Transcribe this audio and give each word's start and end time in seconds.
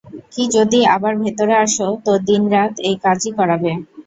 কী 0.33 0.43
যদি, 0.55 0.79
আবার 0.95 1.13
ভেতরে 1.23 1.55
আসো, 1.65 1.87
তো 2.05 2.11
দিন-রাত 2.27 2.73
এই 2.87 2.95
কাজই 3.03 3.31
করাবে। 3.39 3.71